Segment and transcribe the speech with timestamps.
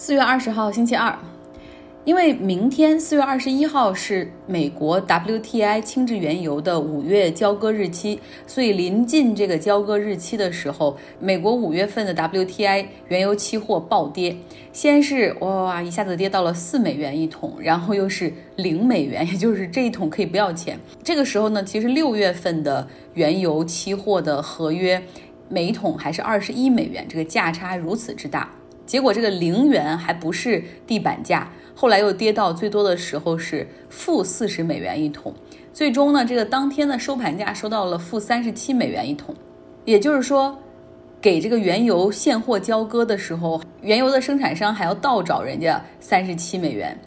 [0.00, 1.14] 四月二十号，星期二，
[2.06, 14.34] 因为明天四月二十一号是美国 WTI 轻质原油的五月交割日期，所以临近这个交割日期的时候，美国五月份的 WTI 原油期货暴跌，
[14.72, 20.80] 先是哇哇一下子跌到了四美元一桶，然后又是零美元， 也就是这一桶可以不要钱。
[21.04, 25.02] 这个时候呢，其实六月份的原油期货的合约
[25.50, 28.50] 每一桶还是二十一美元，这个价差如此之大。
[28.90, 35.32] 结果这个零元还不是地板价，后来又跌到最多的时候是负四十美元一桶，
[35.72, 39.32] 最终呢，这个当天的收盘价收到了负三十七美元一桶，
[39.84, 40.58] 也就是说，
[41.20, 46.98] 给这个原油现货交割的时候，原油的生产商还要倒找人家三十七美元。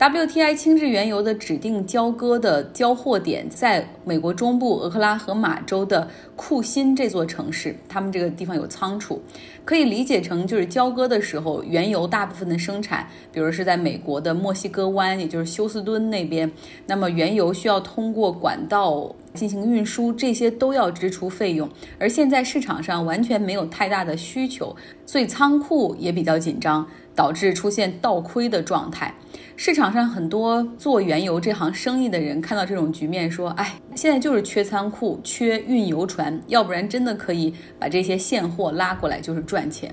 [0.00, 9.20] WTI 轻质原油的指定交割的交货点在美国中部俄克拉荷马州的库欣这座城市，他们这个地方有仓储，
[9.68, 16.50] 可以理解成就是交割的时候，原油大部分的生产，比如是在美国的墨西哥湾，也就是休斯敦那边，
[16.86, 29.12] 那么原油需要通过管道进行运输，这些都要支出费用，而现在市场上完全没有太大的需求，所以仓库也比较紧张，导致出现倒亏的状态。
[29.60, 39.92] 市场上很多做原油这行生意的人看到这种局面，说：“哎，现在就是缺仓库，缺运油船，要不然真的可以把这些现货拉过来，就是赚钱。”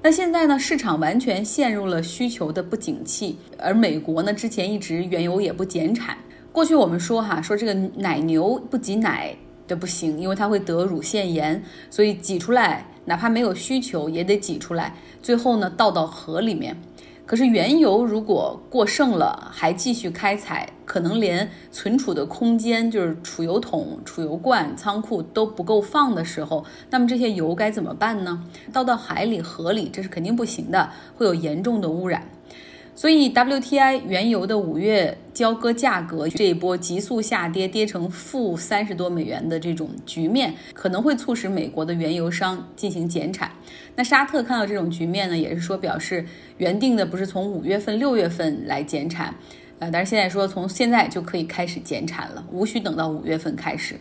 [0.00, 6.16] 那现在呢，市场完全陷入了需求的不景气，而美国呢，之前一直原油也不减产。
[6.50, 9.36] 过去我们说哈，说这个奶牛不挤奶
[9.68, 16.74] 的不行，因为它会得乳腺炎，所以挤出来，哪怕没有需求也得挤出来，最后呢，倒到河里面。
[17.26, 28.44] 可是原油如果过剩了，还继续开采，可能连存储的空间，就是储油桶、储油罐、仓库都不够放的时候，那么这些油该怎么办呢？
[28.72, 32.22] 倒到海里、河里，这是肯定不行的，会有严重的污染。
[32.98, 43.52] 所以，WTI 原油的五月交割价格这一波急速下跌，跌成负三十多美元的这种局面，可能会促使美国的原油商进行减产。
[43.96, 46.24] 那沙特看到这种局面呢，也是说表示
[46.56, 49.34] 原定的不是从五月份、六月份来减产，
[49.78, 53.96] 呃，但是现在说从现在就可以开始减产了，无需等到五月份开始，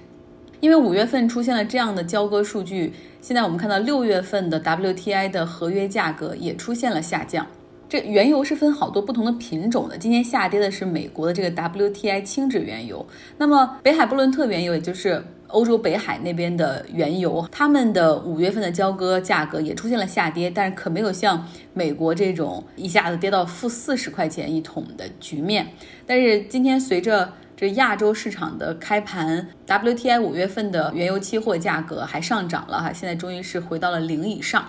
[0.62, 7.46] 因为五月份出现了这样的交割数据，现在我们看到六月份的 WTI 的合约价格也出现了下降。
[7.96, 13.08] 这原油是分好多不同的品种的，今天下跌的是美国的这个 WTI 轻质原油。
[13.38, 25.66] 那么北海布伦特原油，也就是欧洲北海那边的原油，他们的五月份的交割价格也出现了下跌，但是可没有像美国这种一下子跌到负四十块钱一桶的局面。
[26.06, 34.66] 但是今天随着这亚洲市场的开盘，WTI 五月份的原油期货价格还上涨了哈，现在终于是回到了零以上。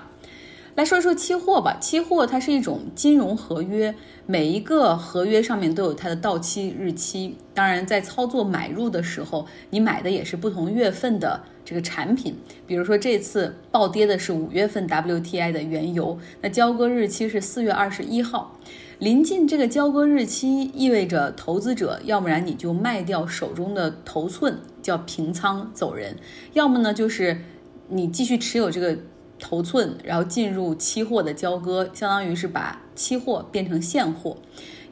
[0.76, 3.94] 来说一说期货吧，期货它是一种金融合约，
[4.26, 7.34] 每一个合约上面都有它的到期日期。
[7.54, 12.37] 当然，在操作买入的时候，你买的也是不同月份的这个产品。
[12.66, 18.54] 比如说这次暴跌的是五月份 WTI 的原油，那交割日期是四月二十一号。
[18.98, 26.12] 临近这个交割日期，意味着投资者要不然你就卖掉手中的头寸，叫平仓走人；
[26.53, 27.41] 要么呢就是
[27.88, 28.98] 你继续持有这个。
[29.39, 34.37] 头寸，然后进入期货的交割，相当于是把期货变成现货。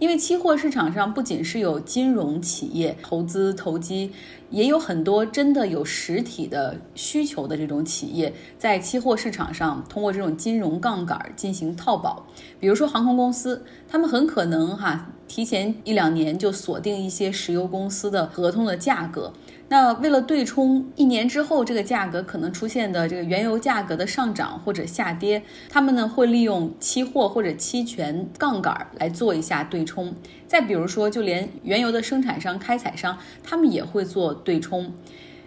[0.00, 4.10] 因为期货市场上不仅是有金融企业投资投机，
[4.50, 12.26] 也有很多真的有实体的需求的这种企业，在期货市场上通过这种金融杠杆进行套保。
[12.59, 19.32] 比如说航空公司，他们很可能哈提前一两年就锁定一些石油公司的合同的价格。
[19.69, 30.14] 那为了对冲一年之后这个价格可能出现的这个原油价格的上涨或者下跌，他们呢会利用期货或者期权杠杆来做一下对冲。
[30.47, 34.92] 再比如说，就连原油的生产商、开采商，他们也会做对冲。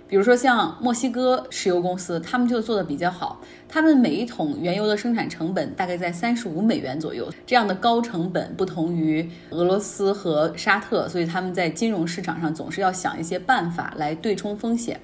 [0.07, 3.41] 比如说像墨西哥石油公司，他们就做的比较好。
[3.68, 14.99] 他们每一桶原油的生产成本大概在三十五美元左右，这样的高成本不同于俄罗斯和沙特，所以他们在金融市场上总是要想一些办法来对冲风险。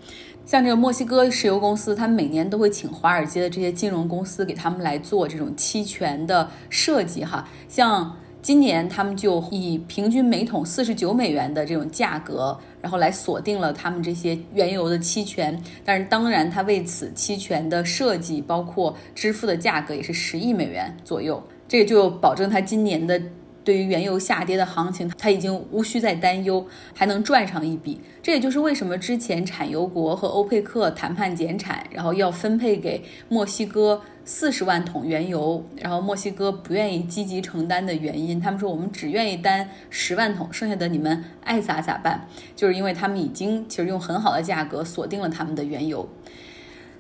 [0.46, 8.16] 像这个墨西哥石油公司，他们每年都会请华尔街的这些金融公司给他们来做这种期权的设计，哈，像。
[8.44, 15.58] 今年他们就以平均每桶四十九美元的这种价格，然后来锁定了他们这些原油的期权。
[15.86, 21.42] 但是当然，他为此期权的设计，包括支付的价格也是十亿美元左右。
[21.70, 23.20] 这个就保证他今年的
[23.64, 28.02] 对于原油下跌的行情，他已经无需再担忧，还能赚上一笔。
[28.22, 42.26] 这也就是为什么之前产油国和欧佩克谈判减产，然后要分配给墨西哥四十万桶原油，然后墨西哥不愿意积极承担的原因，他们说我们只愿意担十万桶，剩下的你们爱咋咋办，
[42.56, 46.08] 就是因为他们已经其实用很好的价格锁定了他们的原油。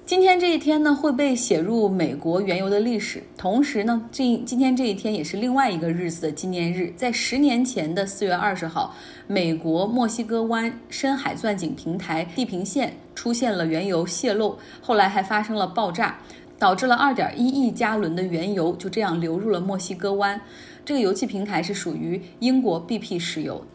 [0.05, 6.93] 今天这一天呢会被写入美国原油的历史，同时呢，这今天这一天也是另外一个日子的纪念日。
[6.97, 8.93] 在十年前的四月二十号，
[9.27, 16.17] 美国墨西哥湾深海钻井平台地平线出现了原油泄漏，后来还发生了爆炸，
[16.63, 20.39] 导致了二点一亿加仑的原油就这样流入了墨西哥湾。
[20.85, 23.65] 这个油气平台是属于英国 BP 石油。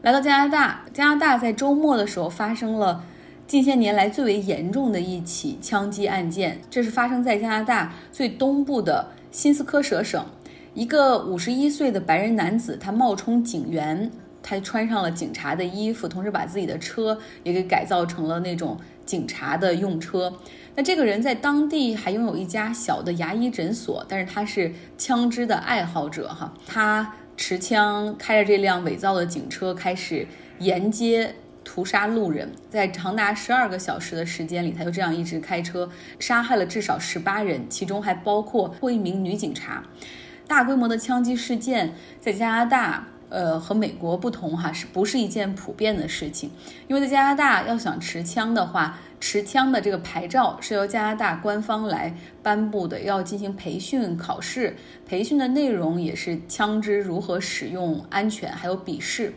[0.00, 3.04] 来到加拿大，加拿大在周末的时候发生了。
[3.46, 10.24] 近些年来最为严重的一起枪击案件，这是发生在加拿大最东部的新斯科舍省。
[10.72, 14.10] 一个五十一岁的白人男子，他冒充警员，
[14.42, 20.32] 他穿上了警察的衣服，同时把自己的车也给改造成了那种警察的用车。
[20.74, 30.26] 那这个人在当地还拥有一家小的牙医诊所，但是他是枪支的爱好者哈，他持枪开着这辆伪造的警车，开始
[30.58, 31.34] 沿街。
[31.66, 39.82] 屠杀路人，在长达十二个小时的时间里，他就这样一直开车，杀害了至少十八人，其中还包括过一名女警察。
[40.46, 46.48] 大规模的枪击事件在加拿大，呃，和美国不同哈，是不是一件普遍的事情？
[46.86, 52.14] 因为在加拿大，要想持枪的话，持枪的这个牌照是由加拿大官方来
[52.44, 59.34] 颁布的，要进行培训考试，培训的内容也是枪支如何使用、安全，还有笔试。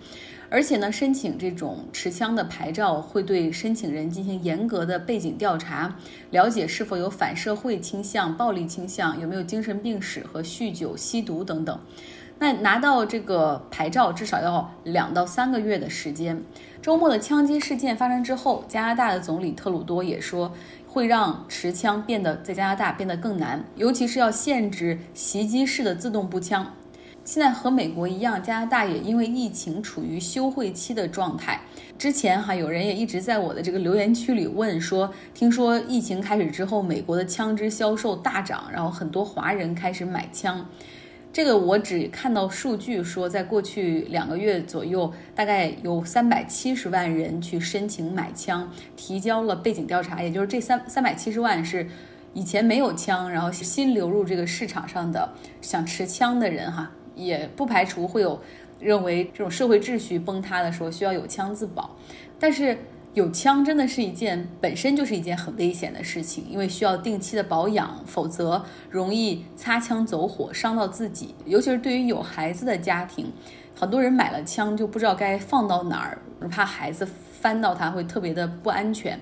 [0.49, 5.93] 而且呢，申请这种持枪的牌照会对申请人进行严格的背景调查，
[6.29, 11.77] 了解是否有反社会倾向、暴力倾向，有没有精神病史和酗酒、吸毒等等。
[12.39, 16.41] 那拿到这个牌照至少要两到三个月的时间。
[16.81, 20.53] 周末的枪击事件发生之后，加拿大的总理特鲁多也说，
[20.87, 26.73] 会让持枪变得在加拿大变得更难，尤其是要限制袭击式的自动步枪。
[27.25, 31.59] 现在和美国一样，加拿大也因为疫情处于休会期的状态。
[31.97, 40.65] 之前哈，有人也一直在我的这个留言区里问说，听说疫情开始之后，美国的枪支销售大涨，然后很多华人开始买枪。
[41.31, 51.87] 这个我只看到数据说，在过去两个月左右，大概有三百七十万人去申请买枪，提交了背景调查，也就是这三三百七十万是
[52.33, 55.31] 以前没有枪，然后新流入这个市场上的
[55.61, 56.91] 想持枪的人哈。
[57.15, 58.39] 也不排除会有
[58.79, 61.97] 认为这种社会秩序崩塌的时候需要有枪自保，
[62.39, 62.77] 但是
[63.17, 71.33] 有枪真的是一件本身就是一件很危险的事情，因为需要定期的保养，否则容易擦枪走火伤到自己。
[71.43, 73.33] 尤其是对于有孩子的家庭，
[73.73, 79.19] 很多人买了枪就不知道该放到哪儿，怕孩子翻到它会特别的不安全。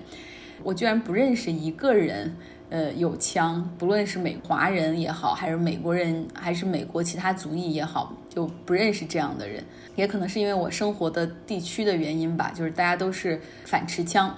[0.62, 2.36] 我居然不认识一个人。
[2.68, 9.62] 呃，有枪，不论是美华人也好，还是美国人，还是美国其他族裔也好，就不认识这样的人。
[9.94, 14.36] 也可能是因为我生活的地区的原因吧，就是大家都是反持枪。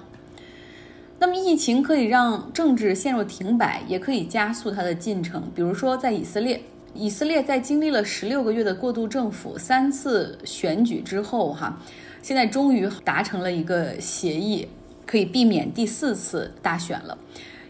[1.18, 5.50] 那么，疫情可以让政治陷入停摆，也可以加速它的进程。
[5.54, 6.60] 比如说，在以色列，
[6.94, 11.80] 以色列在经历了十六个月的过渡政府、三次选举之后，哈，
[12.22, 14.68] 现在终于达成了一个协议，
[15.06, 17.18] 可以避免第四次大选了。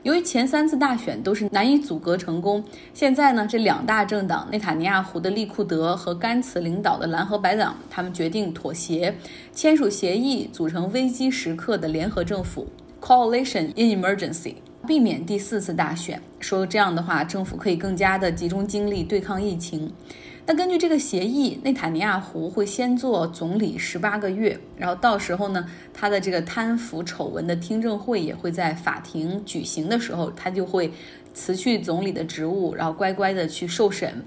[0.08, 2.64] 由于前三次大选都是难以阻隔成功，
[2.94, 9.14] 现在呢，这两大政党内塔尼亚胡的利库德和甘茨领导的蓝和白党，他们决定妥协，
[9.52, 12.66] 签署协议，组成危机时刻的联合政府
[13.02, 14.54] （Coalition in Emergency），
[14.86, 16.18] 避免第四次大选。
[16.40, 19.92] 说这样的话，政府可以更加的集中精力对抗疫情。
[20.48, 30.90] 那根据这个协议，内塔尼亚胡会先做总理十八个月，然后到时候呢，他的这个贪腐丑闻的听证会也会在法庭举行的时候，他就会
[31.34, 34.24] 辞去总理的职务，然后乖乖的去受审。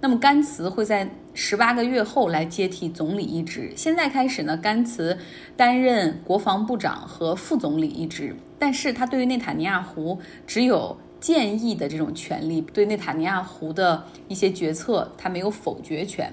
[0.00, 3.72] 那么甘茨会在十八个月后来接替总理一职。
[3.74, 5.18] 现在开始呢，甘茨
[5.56, 10.96] 担任国防部长和副总理一职，但是他对于内塔尼亚胡只有。
[11.24, 16.30] 建议的这种权利，对内塔尼亚胡的一些决策，他没有否决权。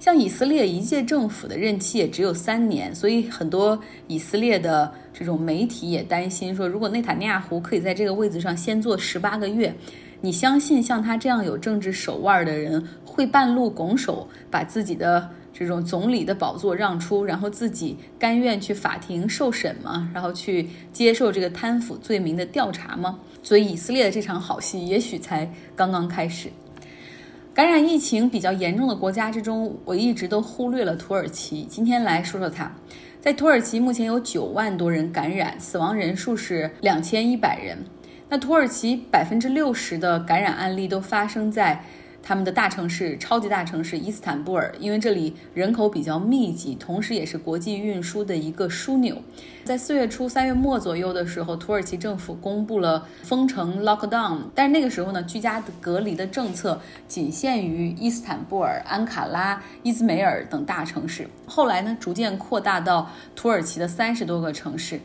[0.00, 9.72] 像以色列一届政府的任期也只有三年，所以很多以色列的这种媒体也担心说，如果内塔尼亚胡可以在这个位子上先做十八个月，
[10.22, 20.10] 你相信像他这样有政治手腕的人会半路拱手把自己的这种总理的宝座让出，然后自己甘愿去法庭受审吗？
[20.12, 23.20] 然后去接受这个贪腐罪名的调查吗？
[23.42, 26.48] 所以以色列的这场好戏也许才刚刚开始。
[27.54, 31.62] 感染疫情比较严重的国家之中，我一直都忽略了土耳其。
[31.64, 32.72] 今天来说说它。
[33.20, 37.78] 在土耳其目前有九万多人感染，死亡人数是两千一百人。
[38.28, 41.84] 那土耳其百分之六十的感染案例都发生在。
[42.22, 49.20] 他们的大城市、超级大城市伊斯坦布尔，因为这里人口比较密集，同时也是国际运输的一个枢纽。
[49.64, 61.28] 在四月初、三月末左右的时候，土耳其政府公布了封城 （lockdown），但是那个时候呢，居家的隔离的政策仅限于伊斯坦布尔、安卡拉、伊兹梅尔等大城市。
[61.46, 65.00] 后来呢，逐渐扩大到土耳其的三十多个城市。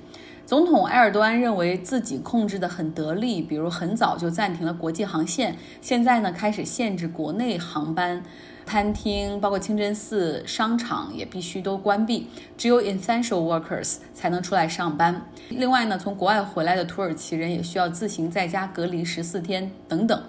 [0.47, 8.23] 总统埃尔多安认为自己控制得很得力，比如很早就暂停了国际航线，现在呢开始限制国内航班，
[8.65, 15.21] 餐厅包括清真寺、商场也必须都关闭，只有 essential workers 才能出来上班。
[15.49, 20.23] 另外呢，从国外回来的土耳其人也需要自行在家隔离十四天等等。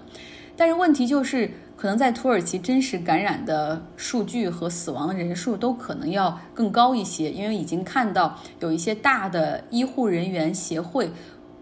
[0.57, 1.49] 但是问题就是。
[1.79, 11.09] 可能在土耳其真实感染的数据和死亡的人数都可能要更高一些，因为已经看到有一些大的医护人员协会。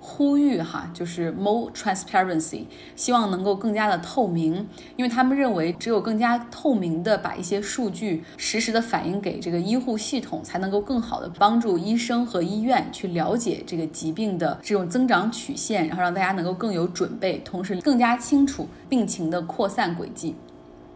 [0.10, 2.64] 呼吁哈，就是 more transparency，
[2.96, 20.34] 希望能够更加的透明，因为他们认为只有更加透明的把一些数据实时的反映给这个医护系统，才能够更好的帮助医生和医院去了解这个疾病的这种增长曲线，然后让大家能够更有准备，同时更加清楚病情的扩散轨迹。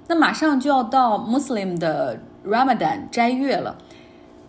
[0.07, 3.77] 那马上就要到 Muslim 的 Ramadan 斋月了。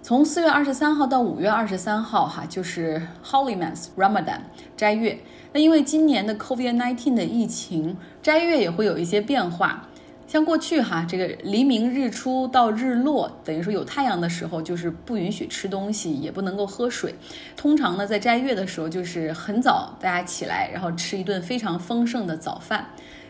[0.04, 4.40] 从四月二十三号到五月二十三号，哈，就是 Holy Month Ramadan
[4.76, 5.16] 斋月。
[5.52, 9.88] 那因为今年的 COVID-19 的疫情，斋月也会有一些变化。
[10.26, 17.14] 像过去哈，这个黎明日出到日落，等于说有太阳的时候，就是不允许吃东西，也不能够喝水。
[17.56, 22.88] 通常呢，在斋月的时候，就是很早大家起来，然后吃一顿非常丰盛的早饭。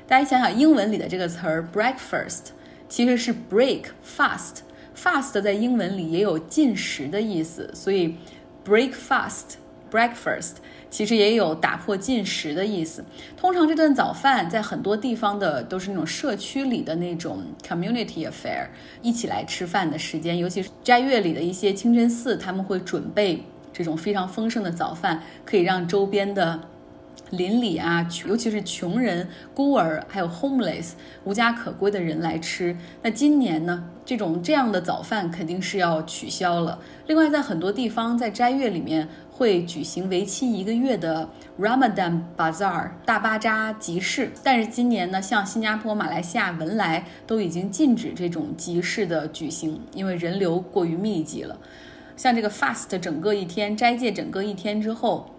[0.08, 2.46] 大家想想，英文里的这个词儿 breakfast
[2.88, 4.60] 其实是 break fast。
[4.96, 8.16] Fast 在英文里也有进食的意思，所以
[8.64, 9.56] break fast
[9.90, 10.54] breakfast
[10.90, 13.04] 其实也有打破进食的意思。
[13.36, 18.66] 通常这顿早饭在很多地方的都是那种社区里的那种 community affair，
[19.02, 20.38] 一起来吃饭的时间。
[20.38, 26.60] 尤其是斋月里的一些清真寺，他们会准备这种非常丰盛的早饭，可以让周边的。
[27.32, 30.90] 邻里啊，尤其是穷人、孤儿，还有 homeless
[31.24, 32.76] 无家可归的人来吃。
[33.02, 36.78] 那今年呢，这种这样的早饭肯定是要取消了。
[37.06, 41.26] 另外，在很多地方，在斋月里面会举行为期一个月的
[41.58, 44.30] Ramadan Bazaar 大巴扎集市。
[44.44, 51.56] 但是今年呢，像新加坡、马来西亚、文莱都已经禁止这种集市的举行，因为人流过于密集了。
[52.14, 55.30] 像这个 fast 整个一天，斋戒整个一天之后。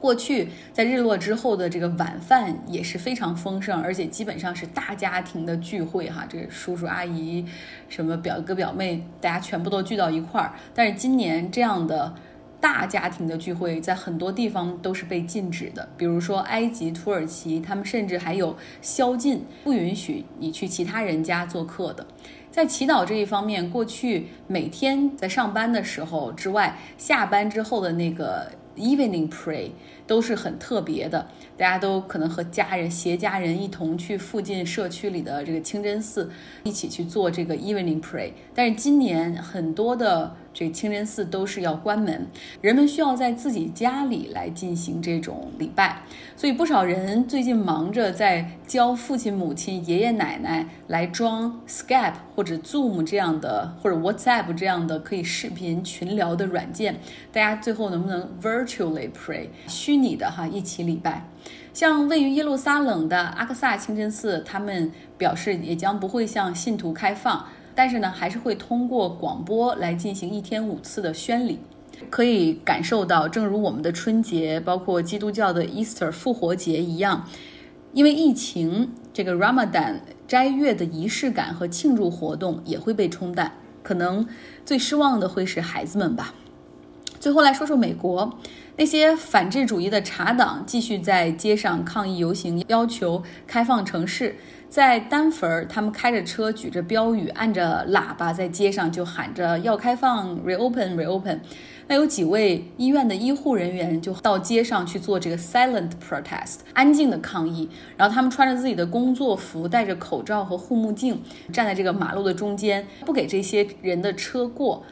[0.00, 7.44] 过去在日落之后的这个晚饭也是非常丰盛，而且基本上是大家庭的聚会哈，这叔叔阿姨、
[7.88, 10.52] 什么表哥表妹，大家全部都聚到一块儿。
[10.72, 12.14] 但是今年这样的
[12.60, 22.06] 大家庭的聚会在很多地方都是被禁止的，比如说埃及、土耳其，他们甚至还有宵禁，不允许你去其他人家做客的。
[22.52, 28.52] 在祈祷这一方面，过去每天在上班的时候之外，下班之后的那个。
[28.78, 29.70] Evening pray
[30.06, 36.30] 都是很特别的，大家都可能和家人携家人一同去附近社区里的这个清真寺
[36.64, 38.32] 一起去做这个 Evening pray。
[38.54, 40.36] 但是今年很多的。
[40.58, 42.26] 这清真寺都是要关门，
[42.60, 46.02] 人们需要在自己家里来进行这种礼拜，
[46.36, 56.96] 所以不少人最近忙着在教父亲、母亲、爷爷奶奶来装 Skype 或者 Zoom 这样的，或者 WhatsApp 这样的可以视频群聊的软件。
[57.32, 61.22] 大家最后能不能 virtually pray，虚拟的哈一起礼拜？
[61.72, 67.46] 像位于耶路撒冷的阿克萨清真寺，他们表示也将不会向信徒开放。
[67.78, 71.60] 但是呢，还是会通过广播来进行一天五次的宣礼，
[72.10, 77.28] 可以感受到，正如我们的春节，包括基督教的 Easter 复活节一样，
[77.92, 83.52] 因为疫情，这个 Ramadan 斋月的仪式感和庆祝活动也会被冲淡。
[83.84, 84.26] 可能
[84.64, 86.34] 最失望的会是孩子们吧。
[87.20, 88.38] 最后来说说美国，
[88.76, 94.36] 那些反智主义的茶党继续在街上抗议游行，要求开放城市。
[94.68, 101.40] 在丹佛，他们开着车，举着标语，按着喇叭，在街上就喊着要开放，reopen，reopen。
[101.86, 107.68] 那有几位医院的医护人员就到街上去做这个 silent protest，安静的抗议。
[107.96, 111.20] 然后他们穿着自己的工作服，戴着口罩和护目镜，
[111.50, 114.84] 站在这个马路的中间，不给这些人的车过。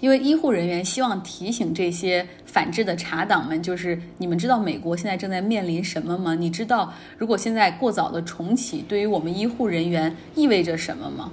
[0.00, 6.34] 因为医护人员希望提醒这些反制的茶党们，就是你们知道美国现在正在面临什么吗？
[6.34, 11.32] 你知道如果现在过早的重启，对于我们医护人员意味着什么吗？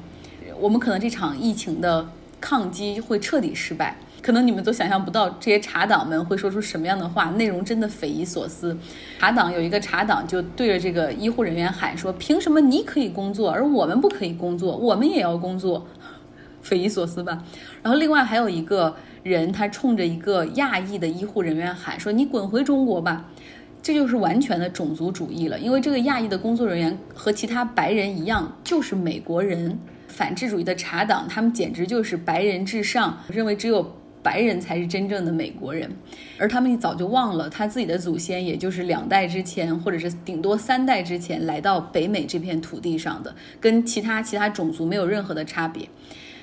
[0.60, 2.10] 我们可能这场疫情的
[2.42, 3.98] 抗击会彻底失败。
[4.20, 8.76] 可能你们都想象不到这些茶党们会说出什么样的话，内容真的匪夷所思。
[9.20, 14.76] 茶党有一个茶党就对着这个医护人员喊说：“凭什么你可以工作，而我们不可以工作？
[14.76, 15.88] 我们也要工作。”
[16.68, 17.42] 匪夷所思吧。
[17.82, 18.94] 然后另外还有一个
[19.24, 23.26] 人，他冲着一个亚裔的医护人员喊说：“你滚回中国吧。”
[23.82, 29.80] 这就是完全的种族主义了，因为这个亚裔的工作人员和其他白人一样，就是美国人。
[30.08, 35.90] 反智主义的茶党，他们简直就是白人至上，认为只有白人才是真正的美国人，
[36.38, 45.88] 而他们早就忘了他自己的祖先，也就是两代之前，或者是顶多三代之前来到北美这片土地上的，跟其他其他种族没有任何的差别。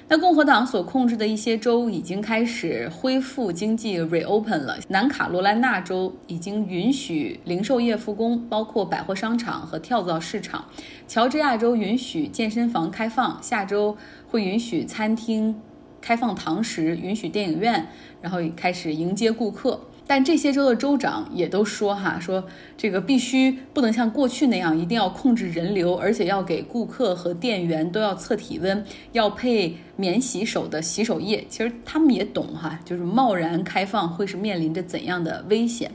[0.07, 4.79] 那共和党所控制的一些州已经开始恢复经济 reopen 了。
[4.89, 10.67] 南卡罗来纳州已经允许零售业复工，包括百货商场和跳蚤市场。
[11.09, 13.97] 乔治亚州允许健身房开放，下周
[14.29, 15.59] 会允许餐厅
[16.03, 17.89] 开放堂食，允许电影院，
[18.21, 19.81] 然后开始迎接顾客。
[20.07, 22.45] 但这些州的州长也都说，哈，说
[22.77, 31.47] 这个必须不能像过去那样，一定要控制人流，而且要给顾客和店员都要测体温，要配免洗手的洗手液。
[31.49, 35.91] 其实他们也懂，哈，就是贸然开放会是面临着怎样的危险。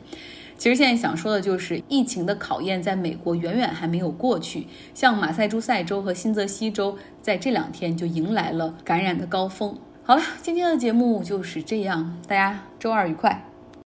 [0.58, 4.68] 其实现在想说的就是，疫情的考验在美国远远还没有过去。
[4.94, 9.78] 像马赛诸塞州和新泽西州在这两天就迎来了感染的高峰。
[10.04, 13.49] 好了，今天的节目就是这样，大家周二愉快。